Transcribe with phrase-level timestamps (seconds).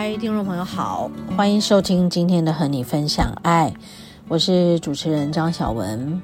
[0.00, 3.74] 嗨，听众朋友好，欢迎收听今天的和你分享爱，
[4.28, 6.22] 我是主持人张小文，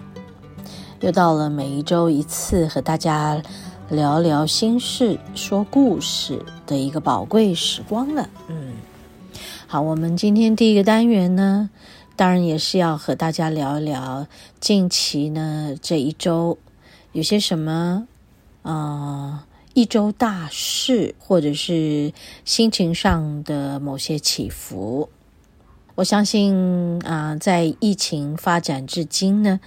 [1.00, 3.42] 又到了每一周一次和大家
[3.90, 8.30] 聊聊心事、说故事的一个宝贵时光了。
[8.46, 8.74] 嗯，
[9.66, 11.68] 好，我们今天第一个单元呢，
[12.14, 14.28] 当然也是要和大家聊一聊
[14.60, 16.56] 近期呢这一周
[17.10, 18.06] 有些什么
[18.62, 18.70] 啊。
[18.70, 19.40] 呃
[19.74, 22.12] 一周大事，或者是
[22.44, 25.08] 心情上的某些起伏，
[25.96, 26.54] 我相信
[27.04, 29.58] 啊、在疫情发展至今呢，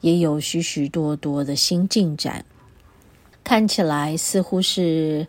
[0.00, 2.44] 也有许许多多的新进展，
[3.42, 5.26] 看起来似乎是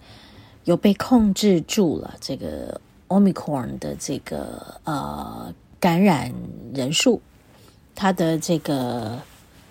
[0.64, 2.16] 有被控制住了。
[2.22, 6.32] 这个 Omicron 的这个呃感染
[6.72, 7.20] 人数，
[7.96, 9.20] 它的这个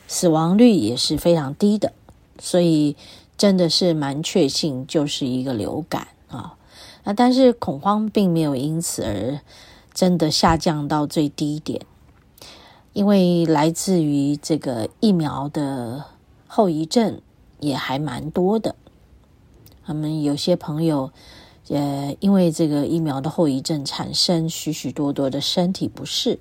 [0.09, 1.93] 死亡率也是非常低的，
[2.41, 2.97] 所以。
[3.39, 6.57] 真的是蛮确信，就是一个流感啊。
[7.05, 9.39] 那但是恐慌并没有因此而
[9.95, 11.81] 真的下降到最低点，
[12.93, 16.05] 因为来自于这个疫苗的
[16.49, 17.21] 后遗症
[17.61, 18.75] 也还蛮多的。
[19.87, 21.13] 他们有些朋友
[21.69, 26.41] 也，因为这个疫苗的后遗症产生许许多多的身体不适，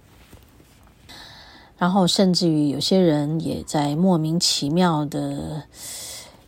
[1.78, 5.64] 然后甚至于有些人也在莫名其妙的。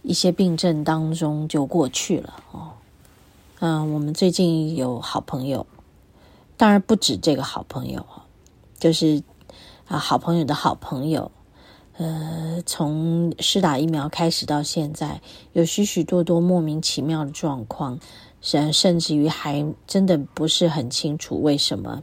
[0.02, 2.72] 一些病症当中就过去了哦。
[3.60, 5.68] 嗯，我们最近有好朋友，
[6.56, 8.06] 当然不止这个好朋友，
[8.80, 9.22] 就是
[9.88, 11.32] 啊，好朋友的好朋友。
[11.98, 15.22] 呃，从施打疫苗开始到现在，
[15.52, 18.00] 有许许多多莫名其妙的状况，
[18.40, 22.02] 甚甚至于还真的不是很清楚为什么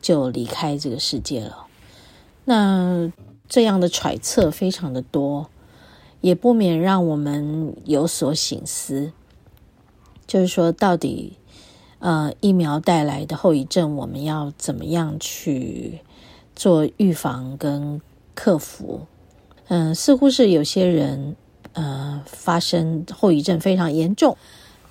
[0.00, 1.66] 就离开这个世界了。
[2.46, 3.12] 那
[3.46, 5.50] 这样的揣测非常的多。
[6.20, 9.12] 也不免让我们有所省思，
[10.26, 11.34] 就是说，到底，
[12.00, 16.00] 呃，疫苗带来的后遗症，我们要怎么样去
[16.56, 18.00] 做预防跟
[18.34, 19.06] 克服？
[19.68, 21.36] 嗯、似乎是有些人，
[21.74, 24.36] 呃，发生后遗症非常严重，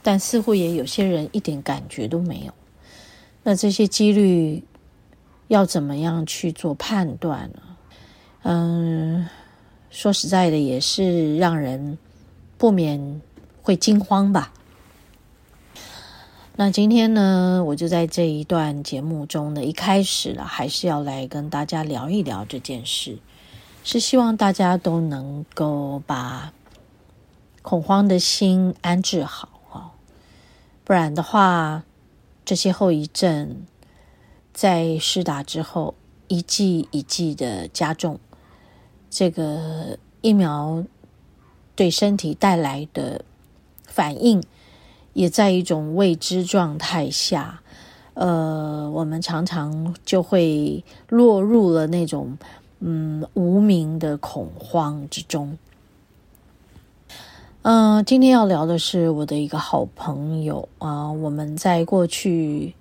[0.04, 2.54] 但似乎也有些人一点感觉都没有。
[3.44, 4.64] 那这些几率
[5.48, 7.62] 要怎么样去做判断呢？
[8.44, 9.28] 嗯、
[9.90, 11.98] 说实在的，也是让人
[12.58, 13.22] 不免
[13.62, 14.54] 会惊慌吧。
[16.56, 23.20] 那今天呢，我就在这一段节目中呢，一开始了，还是要来跟大家聊一聊这件事，
[23.84, 26.52] 是希望大家都能够把
[27.62, 29.92] 恐慌的心安置好啊，
[30.84, 31.84] 不然的话，
[32.44, 33.66] 这些后遗症
[34.52, 35.94] 在施打之后
[36.28, 38.20] 一剂一剂的加重。
[39.20, 40.84] 这个疫苗
[41.76, 43.26] 对身体带来的
[43.84, 44.44] 反应，
[45.14, 47.60] 也在一种未知状态下，
[48.14, 52.38] 呃，我们常常就会落入了那种
[52.80, 55.58] 嗯无名的恐慌之中。
[57.64, 62.76] 嗯、今天要聊的是我的一个好朋友啊、我们在过去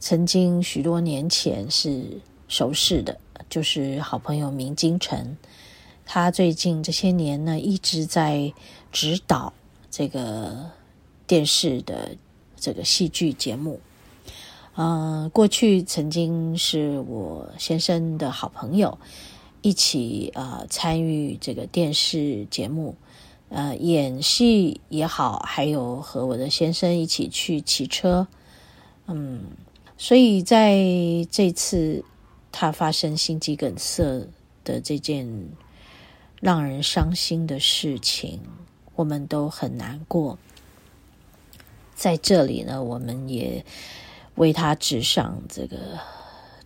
[0.00, 2.02] 曾经许多年前是
[2.48, 3.14] 熟识的。
[3.48, 5.36] 就是好朋友明金城，
[6.06, 8.54] 他最近这些年呢，一直在
[8.90, 9.52] 指导
[9.90, 10.70] 这个
[11.26, 12.16] 电视的
[12.56, 13.78] 这个戏剧节目。
[14.76, 18.96] 嗯、过去曾经是我先生的好朋友，
[19.60, 22.94] 一起呃参与这个电视节目，
[23.50, 28.26] 呃演戏也好，还有和我的先生一起去骑车。
[29.06, 29.42] 嗯，
[29.98, 30.78] 所以在
[31.30, 32.02] 这次。
[32.58, 34.26] 他发生心肌梗塞
[34.64, 35.28] 的这件
[36.40, 38.40] 让人伤心的事情，
[38.94, 40.38] 我们都很难过。
[41.94, 43.64] 在这里呢，我们也
[44.34, 45.76] 为他致上这个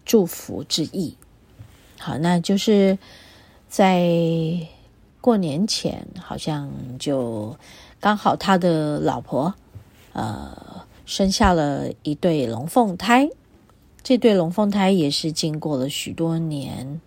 [0.05, 1.17] 祝福之意。
[1.99, 2.99] 好，那就是
[3.69, 4.11] 在
[5.21, 7.57] 过年前，好像就
[8.01, 9.55] 刚好他的老婆
[10.15, 13.29] 呃生下了一对龙凤胎。
[14.03, 17.01] 这对龙凤胎也是经过了许多年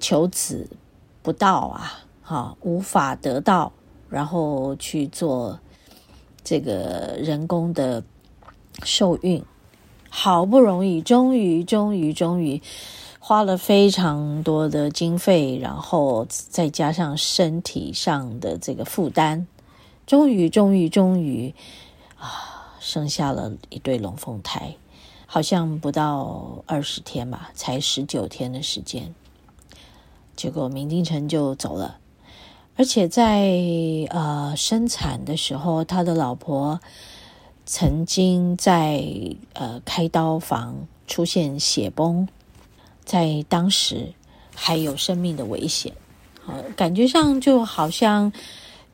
[0.00, 0.68] 求子
[1.22, 3.72] 不到啊，哈，无法得到，
[4.08, 5.60] 然后去做
[6.42, 8.02] 这个人工的
[8.82, 9.44] 受孕，
[10.08, 12.62] 好不容易，终于，终于，终于
[13.18, 19.46] 花了非常多的经费，然后再加上身体上的这个负担，
[20.06, 21.54] 终于，终于，终于
[22.18, 24.74] 啊，生下了一对龙凤胎，
[25.26, 29.14] 好像不到二十天吧，才十九天的时间，
[30.40, 31.98] 结果明金城就走了。
[32.74, 33.52] 而且在
[34.08, 36.80] 呃生产的时候，他的老婆
[37.66, 39.04] 曾经在
[39.52, 42.26] 呃开刀房出现血崩，
[43.04, 44.14] 在当时
[44.54, 45.92] 还有生命的危险，
[46.46, 48.32] 呃，感觉上就好像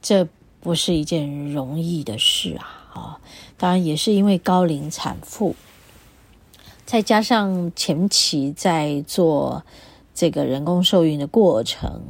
[0.03, 0.27] 这
[0.61, 2.91] 不是一件容易的事啊！
[2.93, 3.21] 啊，
[3.57, 5.55] 当然也是因为高龄产妇，
[6.85, 9.63] 再加上前期在做
[10.17, 12.03] 这个人工受孕的过程。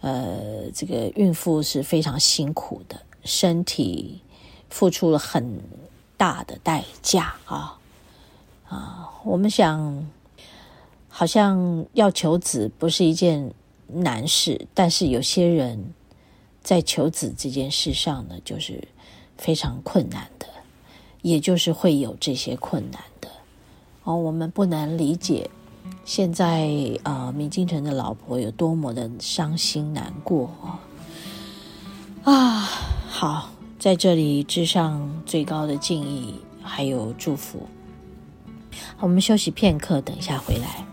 [0.00, 4.20] 呃，这个孕妇是非常辛苦的，身体
[4.68, 5.62] 付出了很
[6.18, 7.78] 大的代价啊
[8.68, 9.08] 啊！
[9.24, 10.06] 我们想，
[11.08, 13.54] 好像要求子不是一件
[13.86, 15.94] 难事，但是有些人
[16.62, 18.86] 在求子这件事上呢，就是
[19.38, 20.46] 非常困难的，
[21.22, 23.28] 也就是会有这些困难的
[24.02, 25.48] 哦，我们不难理解。
[26.04, 26.70] 现在
[27.02, 30.50] 呃，明金城的老婆有多么的伤心难过
[32.24, 32.68] 啊！
[33.08, 37.66] 好，在这里致上最高的敬意，还有祝福。
[39.00, 40.84] 我们休息片刻，等一下回来。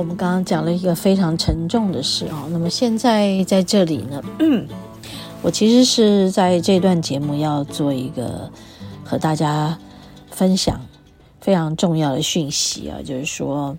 [0.00, 2.48] 我们刚刚讲了一个非常沉重的事哦。
[2.50, 4.22] 那么现在在这里呢，
[5.44, 8.50] 我其实是在这段节目要做一个
[9.04, 9.78] 和大家
[10.30, 10.80] 分享
[11.38, 13.76] 非常重要的讯息啊，就是说，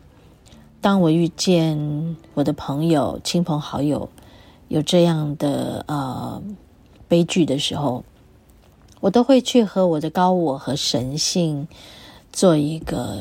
[0.79, 4.07] 当我遇见我的朋友、亲朋好友
[4.67, 6.39] 有这样的呃
[7.07, 8.03] 悲剧的时候，
[9.00, 11.67] 我都会去和我的高我和神性
[12.31, 13.17] 做一个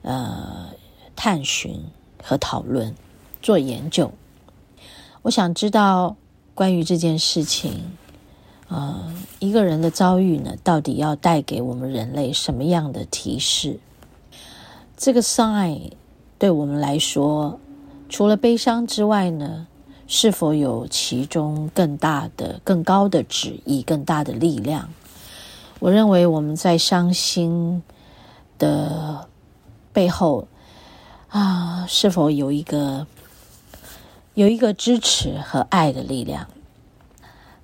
[0.00, 0.70] 呃。
[1.22, 1.84] 探寻
[2.22, 2.94] 和讨论，
[3.42, 4.10] 做研究。
[5.20, 6.16] 我想知道
[6.54, 7.92] 关于这件事情，
[8.68, 13.78] 呃，一个人的遭遇呢，到底要带给我们人类什么样的提示？
[14.96, 15.92] 这个 sign
[16.38, 17.60] 对我们来说，
[18.08, 19.66] 除了悲伤之外呢，
[20.06, 24.88] 是否有其中更大的、更高的旨意、更大的力量？
[25.80, 27.82] 我认为我们在伤心
[28.58, 29.28] 的
[29.92, 30.48] 背后。
[31.30, 33.06] 啊，是否有一个
[34.34, 36.46] 有一个支持和爱的力量？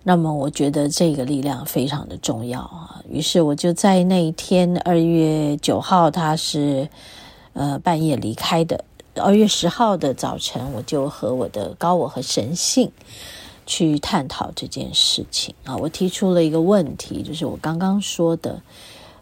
[0.05, 3.03] 那么，我觉得这个力量非常的重要啊。
[3.11, 6.89] 于是，我就在那一天二月九号，他是
[7.55, 8.85] 呃半夜离开的。
[9.17, 12.93] 二月十号的早晨，我就和我的高我和神性
[13.67, 15.77] 去探讨这件事情啊。
[15.77, 18.63] 我提出了一个问题，就是我刚刚说的，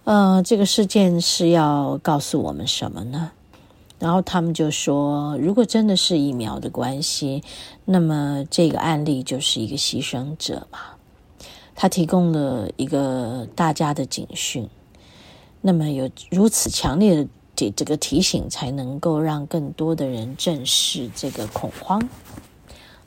[0.04, 3.30] 呃，这个事件是要告诉我们什么呢？
[4.04, 7.42] 然后他们就说，如果真的是疫苗的关系，
[7.87, 10.78] 那么这个案例就是一个牺牲者嘛。
[11.75, 14.68] 他提供了一个大家的警讯，
[15.62, 22.06] 那么有如此强烈的这个提醒，才能够让更多的人正视这个恐慌。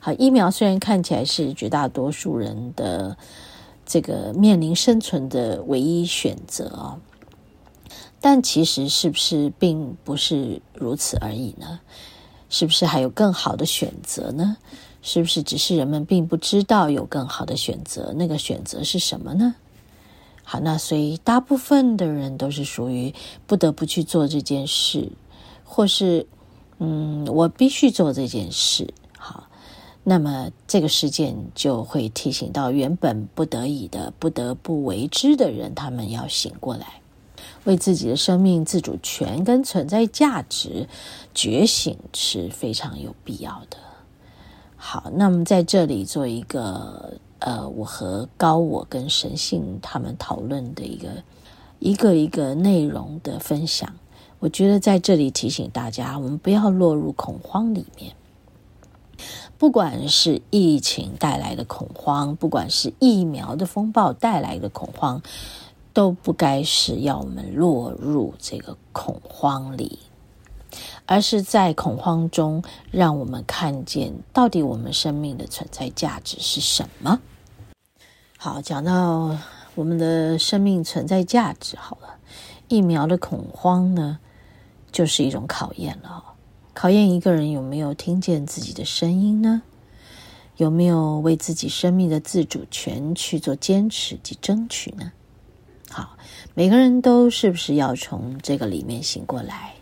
[0.00, 3.16] 好，疫苗虽然看起来是绝大多数人的
[3.86, 6.98] 这个面临生存的唯一选择啊。
[8.30, 11.80] 但其实是不是并不是如此而已呢？
[12.50, 14.58] 是不是还有更好的选择呢？
[15.00, 18.12] 是不是只是人们并不知道有更好的选择？
[18.14, 19.54] 那个选择是什么呢？
[20.44, 23.14] 好，那所以大部分的人都是属于
[23.46, 25.10] 不得不去做这件事，
[25.64, 26.26] 或是
[26.80, 28.92] 嗯，我必须做这件事。
[29.16, 29.48] 好，
[30.04, 37.00] 那么这个事件就会提醒到原本不得已的、不得不为之的人，他们要醒过来。
[37.68, 40.88] 为自己的生命自主权跟存在价值
[41.34, 43.76] 觉醒是非常有必要的。
[44.76, 51.08] 好，那么在这里做一个呃，我和高我跟神性他们讨论的一个
[51.78, 53.94] 一个一个内容的分享。
[54.38, 58.14] 我觉得在这里提醒大家，我们不要落入恐慌里面。
[59.58, 65.20] 不管是疫情带来的恐慌，不管是疫苗的风暴带来的恐慌，
[65.92, 69.98] 都不该是要我们落入这个恐慌里。
[71.06, 77.20] 而是在恐慌中，让我们看见到底我们生命的存在价值是什么。
[78.36, 79.36] 好，讲到
[79.74, 82.18] 我们的生命存在价值，好了，
[82.68, 84.18] 疫苗的恐慌呢，
[84.92, 86.22] 就是一种考验了。
[86.74, 89.62] 考验一个人有没有听见自己的声音呢？
[90.58, 95.12] 有没有为自己生命的自主权去做坚持及争取呢？
[95.90, 96.16] 好，
[96.54, 99.74] 每个人都是不是要从这个里面醒过来？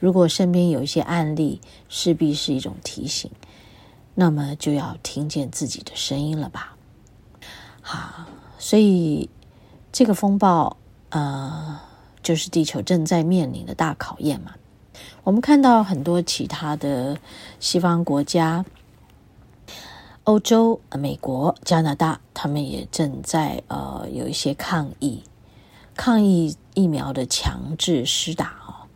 [0.00, 3.30] 如果身边有一些案例，势必是一种提醒，
[4.14, 6.76] 那么就要听见自己的声音了吧？
[7.80, 8.26] 好，
[8.58, 9.30] 所以
[9.92, 10.76] 这个风暴，
[11.10, 11.80] 呃，
[12.22, 14.52] 就是地球正在面临的大考验嘛。
[15.22, 17.16] 我们看到很多其他的
[17.60, 18.64] 西方国家，
[20.24, 25.22] 欧洲、美国、加拿大，他们也正在呃有一些抗议，
[25.94, 28.86] 抗议疫苗的强制施打。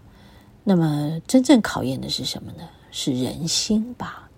[0.64, 2.66] 那么，真正考验的是什么呢？
[2.90, 4.30] 是人心吧。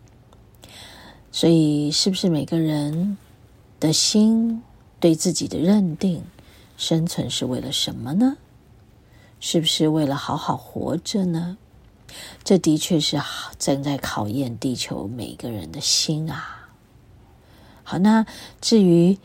[1.31, 3.17] 所以，是不是每个人
[3.79, 4.61] 的心
[4.99, 6.25] 对自己的认定，
[6.77, 8.37] 生存是为了什么呢？
[9.39, 11.57] 是不是为了好好活着呢？
[12.43, 13.17] 这的确是
[13.61, 16.60] 正在考验地球每个人的心啊。
[17.91, 18.25] 好，那
[18.61, 19.19] 至于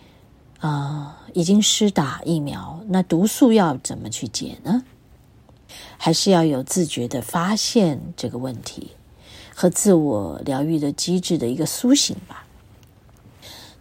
[0.58, 4.84] 啊、呃，已经施打疫苗，那毒素要怎么去解呢？
[6.00, 8.94] 还是要有自觉的发现这个问题
[9.54, 12.48] 和自我疗愈的机制的一个苏醒吧。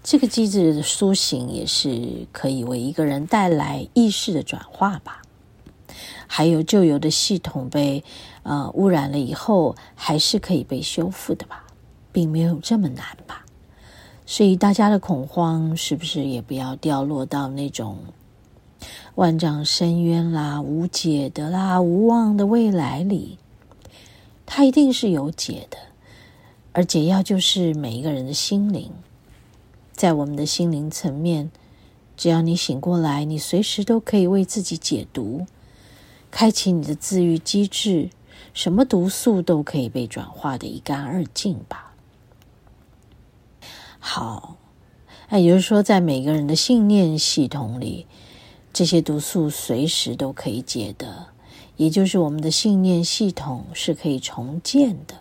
[0.03, 5.23] 这个机制的苏醒也是可以为一个人带来意识的转化吧。
[6.26, 8.05] 还有旧有的系统被
[8.43, 11.64] 呃污染了以后，还是可以被修复的吧，
[12.12, 13.44] 并没有这么难吧。
[14.26, 17.99] 所以大家的恐慌是不是也不要掉落到那种？
[19.14, 23.38] 万丈深渊啦，无解的啦，无望的未来里，
[24.45, 25.78] 它一定是有解的，
[26.73, 28.90] 而解药就是每一个人的心灵。
[29.93, 31.50] 在我们的心灵层面，
[32.16, 35.47] 只要你醒过来，你随时都可以为自己解毒，
[36.31, 38.11] 开启你的自愈机制，
[38.52, 41.84] 什么毒素都可以被转化的一干二净吧。
[44.06, 44.58] 好，
[45.30, 48.06] 那也就是说，在每个人的信念系统里。
[48.70, 51.28] 这些毒素随时都可以解的，
[51.76, 55.14] 也就是我们的信念系统是可以重建的。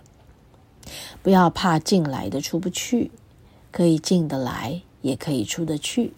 [1.21, 3.09] 不要怕进来的出不去，
[3.71, 6.11] 可以进得来，也可以出得去，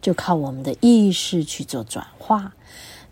[0.00, 2.54] 就靠我们的意识去做转化，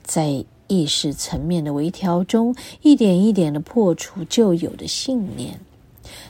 [0.02, 5.60] 在意识层面的微调中，一点一点的破除旧有的信念。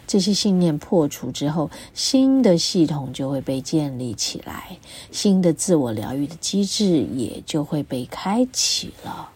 [0.06, 4.76] 这些信念破除之后，新的系统就会被建立起来，
[5.12, 9.30] 新的自我疗愈的机制也就会被开启了。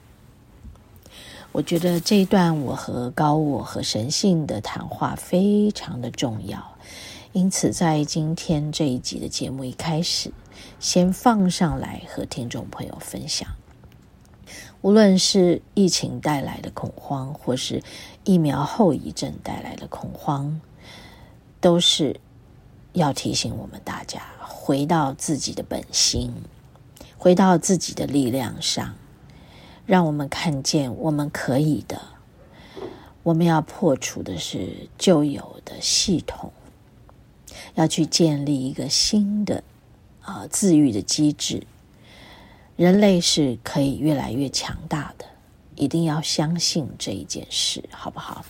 [1.52, 6.76] 我觉得这一段我和高我和神性的谈话非常的重要，
[7.32, 10.32] 因此在今天这一集的节目一开始，
[10.80, 13.48] 先放上来和听众朋友分享。
[14.84, 17.82] 无论是疫情带来的恐慌，或是
[18.22, 20.60] 疫苗后遗症带来的恐慌，
[21.58, 22.20] 都是
[22.92, 26.34] 要提醒我们大家回到自己的本心，
[27.16, 28.94] 回到自己的力量上，
[29.86, 32.02] 让我们看见我们可以的。
[33.22, 36.52] 我们要破除的是旧有的系统，
[37.74, 39.64] 要去建立一个新的
[40.20, 41.66] 啊、自愈的机制。
[42.76, 45.24] 人类是可以越来越强大的，
[45.76, 48.44] 一定要相信这一件事，好不好？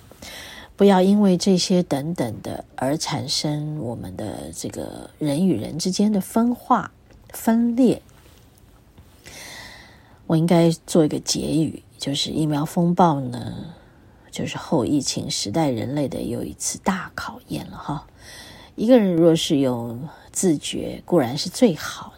[0.76, 6.90] 不要因为这些等等的而产生我们的这个人与人之间的分化、
[7.28, 8.00] 分裂。
[10.26, 13.75] 我应该做一个结语，就是疫苗风暴呢，
[14.31, 18.07] 就是后疫情时代人类的又一次大考验了哈。
[18.75, 19.97] 一个人若是有
[20.33, 22.14] 自觉，固然是最好。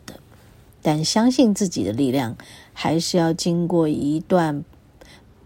[0.87, 2.37] 但相信自己的力量，
[2.73, 4.63] 还是要经过一段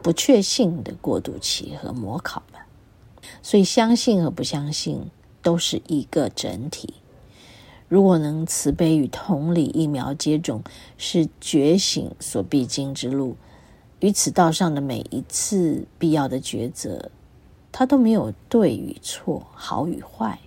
[0.03, 2.67] 不确信的过渡期和模考吧。
[3.43, 5.07] 所以，相信和不相信
[5.41, 6.93] 都是一个整体。
[7.89, 10.63] 如果能慈悲与同理，疫苗接种
[10.99, 13.39] 是觉醒所必经之路。
[14.01, 17.11] 于此道上的每一次必要的抉择，
[17.73, 20.39] 它都没有对与错、好与坏。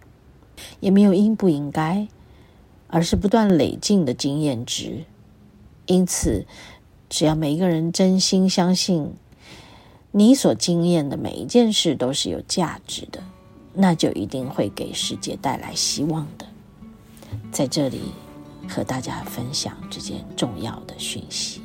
[0.79, 2.07] 也没有应不应该，
[2.93, 5.03] 而是不断累进的经验值。
[5.87, 6.45] 因此，
[7.09, 9.15] 只要每一个人真心相信
[10.11, 13.23] 你所经验的每一件事都是有价值的，
[13.73, 16.45] 那就一定会给世界带来希望的。
[17.51, 17.99] 在这里
[18.69, 21.62] 和大家分享这件重要的讯息。